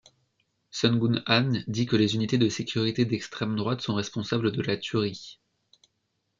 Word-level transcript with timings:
Sunghoon 0.71 1.21
Han 1.27 1.63
dit 1.67 1.85
que 1.85 1.95
des 1.95 2.15
unités 2.15 2.39
de 2.39 2.49
sécurité 2.49 3.05
d'extrême-droite 3.05 3.81
sont 3.81 3.93
responsables 3.93 4.51
de 4.51 4.63
la 4.63 4.75
tuerie. 4.75 5.39